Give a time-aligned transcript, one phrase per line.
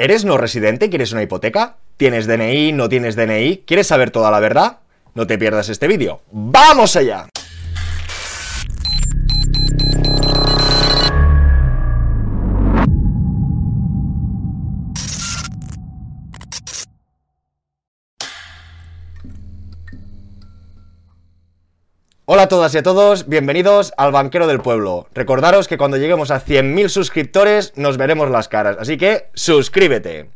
[0.00, 1.78] ¿Eres no residente quieres una hipoteca?
[1.96, 2.70] ¿Tienes DNI?
[2.70, 3.64] ¿No tienes DNI?
[3.66, 4.78] ¿Quieres saber toda la verdad?
[5.16, 6.20] No te pierdas este vídeo.
[6.30, 7.26] ¡Vamos allá!
[22.30, 25.06] Hola a todas y a todos, bienvenidos al Banquero del Pueblo.
[25.14, 30.28] Recordaros que cuando lleguemos a 100.000 suscriptores nos veremos las caras, así que suscríbete.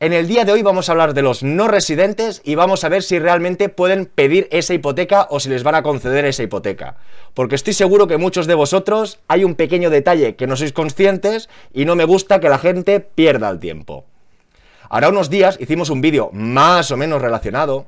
[0.00, 2.88] En el día de hoy vamos a hablar de los no residentes y vamos a
[2.88, 6.96] ver si realmente pueden pedir esa hipoteca o si les van a conceder esa hipoteca.
[7.32, 11.48] Porque estoy seguro que muchos de vosotros hay un pequeño detalle que no sois conscientes
[11.72, 14.04] y no me gusta que la gente pierda el tiempo.
[14.88, 17.86] Ahora unos días hicimos un vídeo más o menos relacionado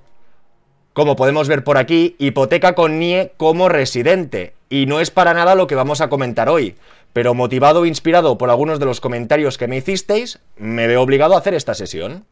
[0.93, 4.55] como podemos ver por aquí, hipoteca con NIE como residente.
[4.69, 6.77] Y no es para nada lo que vamos a comentar hoy.
[7.13, 11.35] Pero motivado e inspirado por algunos de los comentarios que me hicisteis, me veo obligado
[11.35, 12.25] a hacer esta sesión.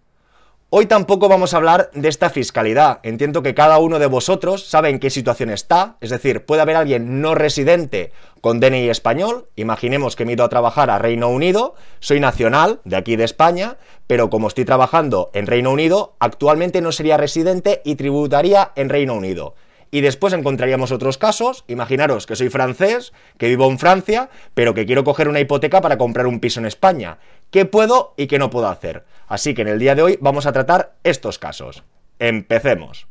[0.73, 3.00] Hoy tampoco vamos a hablar de esta fiscalidad.
[3.03, 5.97] Entiendo que cada uno de vosotros sabe en qué situación está.
[6.00, 9.48] Es decir, puede haber alguien no residente con DNI español.
[9.56, 11.75] Imaginemos que me he ido a trabajar a Reino Unido.
[11.98, 13.78] Soy nacional de aquí de España.
[14.06, 19.14] Pero como estoy trabajando en Reino Unido, actualmente no sería residente y tributaría en Reino
[19.14, 19.56] Unido.
[19.91, 21.64] Y después encontraríamos otros casos.
[21.66, 25.98] Imaginaros que soy francés, que vivo en Francia, pero que quiero coger una hipoteca para
[25.98, 27.19] comprar un piso en España.
[27.50, 29.05] ¿Qué puedo y qué no puedo hacer?
[29.27, 31.82] Así que en el día de hoy vamos a tratar estos casos.
[32.19, 33.08] Empecemos.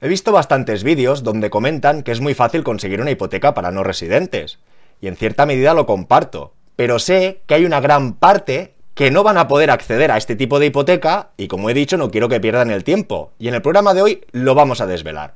[0.00, 3.82] He visto bastantes vídeos donde comentan que es muy fácil conseguir una hipoteca para no
[3.82, 4.58] residentes.
[5.00, 6.52] Y en cierta medida lo comparto.
[6.76, 10.36] Pero sé que hay una gran parte que no van a poder acceder a este
[10.36, 13.32] tipo de hipoteca y como he dicho no quiero que pierdan el tiempo.
[13.38, 15.34] Y en el programa de hoy lo vamos a desvelar.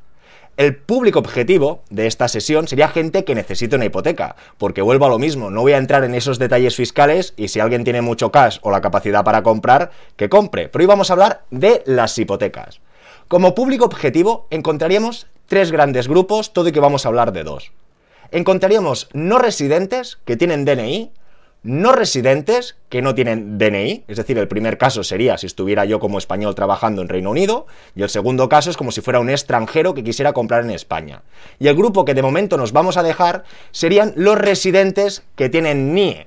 [0.59, 5.09] El público objetivo de esta sesión sería gente que necesite una hipoteca, porque vuelvo a
[5.09, 8.33] lo mismo, no voy a entrar en esos detalles fiscales y si alguien tiene mucho
[8.33, 10.69] cash o la capacidad para comprar, que compre.
[10.69, 12.81] Pero hoy vamos a hablar de las hipotecas.
[13.29, 17.71] Como público objetivo encontraríamos tres grandes grupos, todo y que vamos a hablar de dos.
[18.33, 21.13] Encontraríamos no residentes que tienen DNI,
[21.63, 25.99] no residentes que no tienen DNI, es decir, el primer caso sería si estuviera yo
[25.99, 29.31] como español trabajando en Reino Unido, y el segundo caso es como si fuera un
[29.31, 31.23] extranjero que quisiera comprar en España.
[31.59, 35.95] Y el grupo que de momento nos vamos a dejar serían los residentes que tienen
[35.95, 36.27] NIE.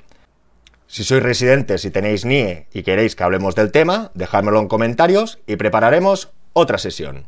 [0.87, 5.39] Si sois residentes y tenéis NIE y queréis que hablemos del tema, dejádmelo en comentarios
[5.47, 7.25] y prepararemos otra sesión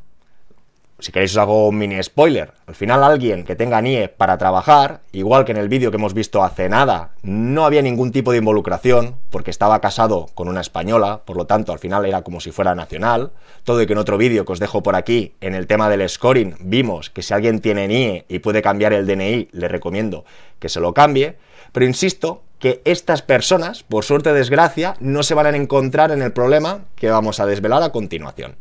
[0.99, 2.53] si queréis os hago un mini spoiler.
[2.65, 6.13] Al final alguien que tenga NIE para trabajar, igual que en el vídeo que hemos
[6.13, 11.21] visto hace nada, no había ningún tipo de involucración, porque estaba casado con una española,
[11.25, 13.31] por lo tanto al final era como si fuera nacional.
[13.63, 16.07] Todo y que en otro vídeo que os dejo por aquí, en el tema del
[16.07, 20.25] scoring, vimos que si alguien tiene NIE y puede cambiar el DNI, le recomiendo
[20.59, 21.37] que se lo cambie.
[21.73, 26.21] Pero insisto que estas personas, por suerte o desgracia, no se van a encontrar en
[26.21, 28.55] el problema que vamos a desvelar a continuación.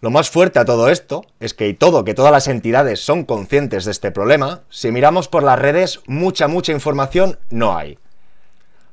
[0.00, 3.24] Lo más fuerte a todo esto es que y todo que todas las entidades son
[3.24, 7.98] conscientes de este problema, si miramos por las redes mucha mucha información no hay.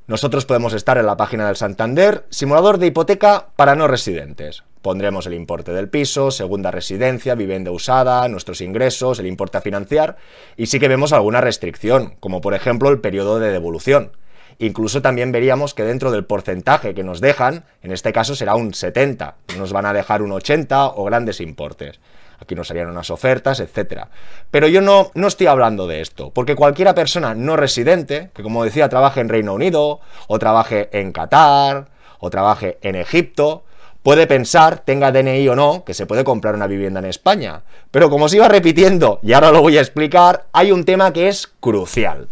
[0.08, 4.64] Nosotros podemos estar en la página del Santander, simulador de hipoteca para no residentes.
[4.82, 10.18] Pondremos el importe del piso, segunda residencia, vivienda usada, nuestros ingresos, el importe a financiar
[10.58, 14.12] y sí que vemos alguna restricción, como por ejemplo el periodo de devolución.
[14.60, 18.74] Incluso también veríamos que dentro del porcentaje que nos dejan, en este caso será un
[18.74, 22.00] 70, no nos van a dejar un 80 o grandes importes.
[22.40, 24.10] Aquí nos harían unas ofertas, etcétera.
[24.52, 28.64] Pero yo no, no estoy hablando de esto, porque cualquiera persona no residente, que como
[28.64, 31.88] decía, trabaje en Reino Unido, o trabaje en Qatar,
[32.20, 33.64] o trabaje en Egipto,
[34.04, 37.64] puede pensar, tenga DNI o no, que se puede comprar una vivienda en España.
[37.92, 41.28] Pero como os iba repitiendo, y ahora lo voy a explicar, hay un tema que
[41.28, 42.28] es crucial.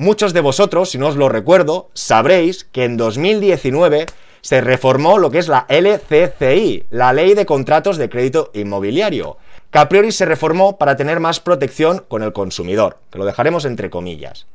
[0.00, 4.06] Muchos de vosotros, si no os lo recuerdo, sabréis que en 2019
[4.40, 9.36] se reformó lo que es la LCCI, la Ley de Contratos de Crédito Inmobiliario,
[9.70, 13.66] que a priori se reformó para tener más protección con el consumidor, que lo dejaremos
[13.66, 14.46] entre comillas.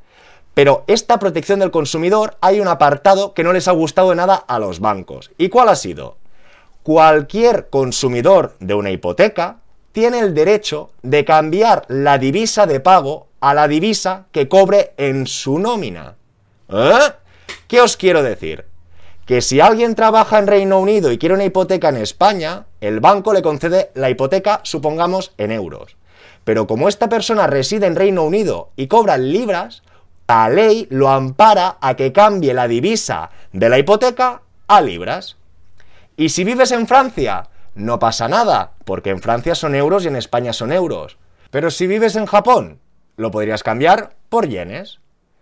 [0.56, 4.57] Pero esta protección del consumidor hay un apartado que no les ha gustado nada a
[4.57, 5.30] los bancos.
[5.38, 6.18] ¿Y cuál ha sido?
[6.81, 9.57] Cualquier consumidor de una hipoteca
[9.91, 15.27] tiene el derecho de cambiar la divisa de pago a la divisa que cobre en
[15.27, 16.15] su nómina.
[16.68, 17.12] ¿Eh?
[17.68, 18.65] ¿Qué os quiero decir?
[19.27, 23.33] Que si alguien trabaja en Reino Unido y quiere una hipoteca en España, el banco
[23.33, 25.95] le concede la hipoteca, supongamos, en euros.
[26.44, 29.83] Pero como esta persona reside en Reino Unido y cobra en libras,
[30.27, 35.38] la ley lo ampara a que cambie la divisa de la hipoteca a libras.
[36.18, 40.15] Y si vives en Francia, no pasa nada, porque en Francia son euros y en
[40.15, 41.19] España son euros.
[41.51, 42.80] Pero si vives en Japón,
[43.17, 45.00] lo podrías cambiar por yenes.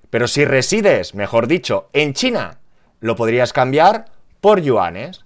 [0.10, 2.60] Pero si resides, mejor dicho, en China,
[3.00, 4.06] lo podrías cambiar
[4.42, 5.26] por yuanes.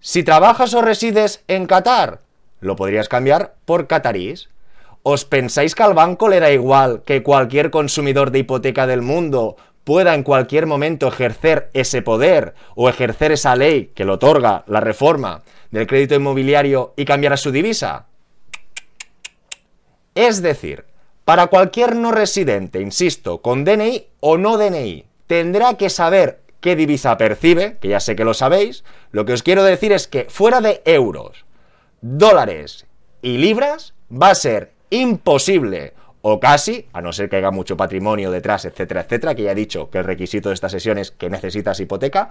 [0.00, 2.20] Si trabajas o resides en Qatar,
[2.60, 4.48] lo podrías cambiar por catarís.
[5.02, 9.56] ¿Os pensáis que al banco le da igual que cualquier consumidor de hipoteca del mundo
[9.84, 14.80] pueda en cualquier momento ejercer ese poder o ejercer esa ley que le otorga la
[14.80, 18.06] reforma del crédito inmobiliario y cambiar a su divisa?
[20.16, 20.86] Es decir,
[21.26, 27.18] para cualquier no residente, insisto, con DNI o no DNI, tendrá que saber qué divisa
[27.18, 28.84] percibe, que ya sé que lo sabéis.
[29.10, 31.44] Lo que os quiero decir es que fuera de euros,
[32.00, 32.86] dólares
[33.22, 38.30] y libras, va a ser imposible o casi, a no ser que haya mucho patrimonio
[38.30, 41.28] detrás, etcétera, etcétera, que ya he dicho que el requisito de esta sesión es que
[41.28, 42.30] necesitas hipoteca,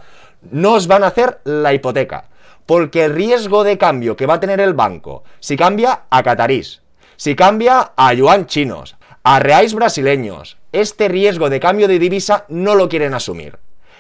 [0.52, 2.30] no os van a hacer la hipoteca.
[2.66, 6.82] Porque el riesgo de cambio que va a tener el banco, si cambia a catarís,
[7.18, 12.76] si cambia a yuan chinos, a reais brasileños, este riesgo de cambio de divisa no
[12.76, 13.60] lo quieren asumir.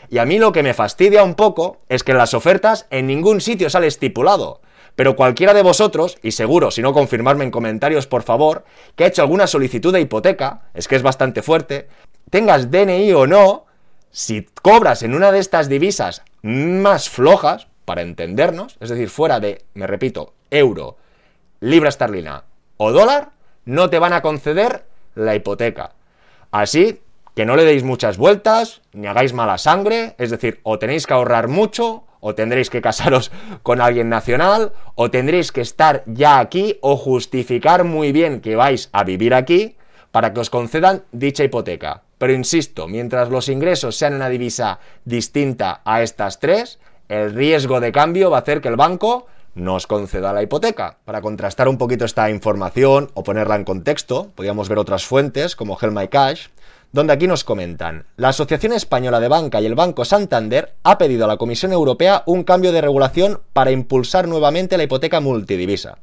[0.09, 3.07] Y a mí lo que me fastidia un poco es que en las ofertas en
[3.07, 4.61] ningún sitio sale estipulado.
[4.95, 8.65] Pero cualquiera de vosotros, y seguro, si no confirmarme en comentarios por favor,
[8.95, 11.87] que ha hecho alguna solicitud de hipoteca, es que es bastante fuerte,
[12.29, 13.65] tengas DNI o no,
[14.11, 19.65] si cobras en una de estas divisas más flojas, para entendernos, es decir, fuera de,
[19.73, 20.97] me repito, euro,
[21.59, 22.43] libra esterlina
[22.77, 23.29] o dólar,
[23.65, 24.85] no te van a conceder
[25.15, 25.93] la hipoteca.
[26.51, 27.01] Así
[27.35, 31.13] que no le deis muchas vueltas, ni hagáis mala sangre, es decir, o tenéis que
[31.13, 33.31] ahorrar mucho, o tendréis que casaros
[33.63, 38.89] con alguien nacional, o tendréis que estar ya aquí, o justificar muy bien que vais
[38.93, 39.75] a vivir aquí,
[40.11, 42.03] para que os concedan dicha hipoteca.
[42.17, 46.79] Pero insisto, mientras los ingresos sean una divisa distinta a estas tres,
[47.09, 50.99] el riesgo de cambio va a hacer que el banco nos conceda la hipoteca.
[51.05, 55.77] Para contrastar un poquito esta información o ponerla en contexto, podríamos ver otras fuentes como
[55.81, 56.47] Hell My Cash,
[56.91, 61.25] donde aquí nos comentan, la Asociación Española de Banca y el Banco Santander ha pedido
[61.25, 65.97] a la Comisión Europea un cambio de regulación para impulsar nuevamente la hipoteca multidivisa.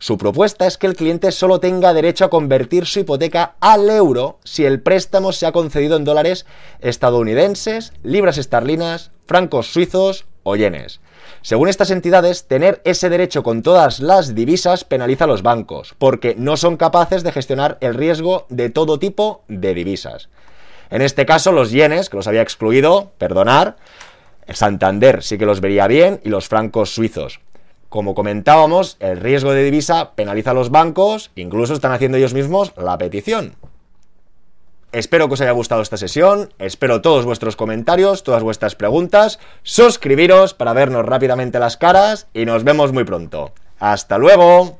[0.00, 4.38] Su propuesta es que el cliente solo tenga derecho a convertir su hipoteca al euro
[4.44, 6.46] si el préstamo se ha concedido en dólares
[6.80, 11.00] estadounidenses, libras esterlinas, francos suizos o yenes.
[11.42, 16.34] Según estas entidades, tener ese derecho con todas las divisas penaliza a los bancos, porque
[16.36, 20.28] no son capaces de gestionar el riesgo de todo tipo de divisas.
[20.90, 23.76] En este caso, los yenes, que los había excluido, perdonar,
[24.48, 27.40] Santander sí que los vería bien y los francos suizos.
[27.88, 32.72] Como comentábamos, el riesgo de divisa penaliza a los bancos, incluso están haciendo ellos mismos
[32.76, 33.54] la petición.
[34.90, 40.54] Espero que os haya gustado esta sesión, espero todos vuestros comentarios, todas vuestras preguntas, suscribiros
[40.54, 43.52] para vernos rápidamente las caras y nos vemos muy pronto.
[43.78, 44.78] ¡Hasta luego!